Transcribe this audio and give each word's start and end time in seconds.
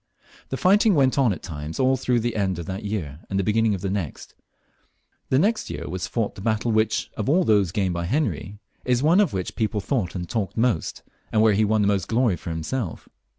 The 0.49 0.57
fighting 0.57 0.95
went 0.95 1.19
on 1.19 1.31
at 1.31 1.43
times 1.43 1.79
all 1.79 1.95
through 1.95 2.21
the 2.21 2.35
end 2.35 2.57
of 2.57 2.65
that 2.65 2.83
year 2.83 3.19
and 3.29 3.37
the 3.37 3.43
beginning 3.43 3.75
of 3.75 3.81
the 3.81 3.89
next. 3.91 4.33
The 5.29 5.37
next 5.37 5.69
year 5.69 5.87
was 5.87 6.07
fought 6.07 6.33
the 6.33 6.41
battle 6.41 6.71
which, 6.71 7.11
of 7.15 7.29
all 7.29 7.43
those 7.43 7.71
gained 7.71 7.93
by 7.93 8.05
Henry, 8.05 8.57
is 8.83 9.01
the 9.01 9.05
one 9.05 9.19
of 9.19 9.31
which 9.31 9.55
people 9.55 9.79
thought 9.79 10.15
and 10.15 10.27
talked 10.27 10.57
most, 10.57 11.03
and 11.31 11.43
where 11.43 11.53
he 11.53 11.63
won 11.63 11.83
the 11.83 11.87
most 11.87 12.07
glory 12.07 12.35
for 12.35 12.49
himself. 12.49 13.07